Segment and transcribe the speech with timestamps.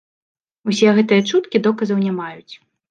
[0.73, 2.53] Усе гэтыя чуткі доказаў не маюць.